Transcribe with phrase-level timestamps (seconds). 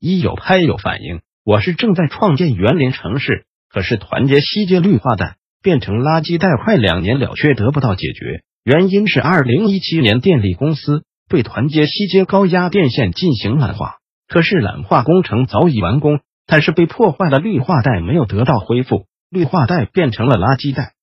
[0.00, 8.42] 一有拍有反应，我是正在创建园林城市，可是团结西街绿化带变成垃圾带快两年了，却得不到解决。
[8.64, 13.96] 原因是二零一七年电力公司对团结西街高压电线进行缆化。
[14.26, 20.94] 可是缆化工程早已完工，但是被破坏的绿化带没有得到恢复，绿化带变成了垃圾带。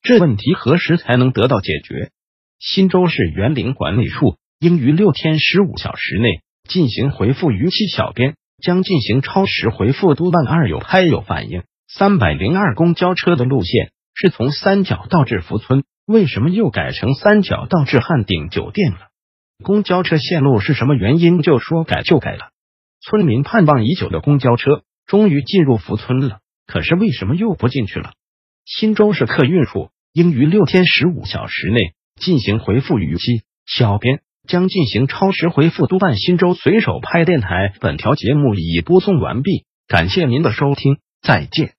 [0.00, 2.10] 这问题何时才能得到解决？
[2.58, 10.46] 新州市园林管理处应于六天十五小时内进行回复逾期，小编将进行超时回复督办。
[10.46, 18.98] 二有拍有反应，三百零二公交车的路线是从三角到至福村，为什么又改成三角到至汉鼎酒店了？
[19.62, 21.42] 公交车线路是什么原因？
[21.42, 22.50] 就说改就改了。
[23.00, 28.12] 村民盼望已久的公交车终于进入福村了，可是为什么又不进去了？
[28.64, 36.16] 新州市客运处应于六天十五小时内进行回复逾期，小编将进行超时回复督办。
[36.16, 41.75] 新州随手拍电台，本条节目已播送完毕，感谢您的收听，再见。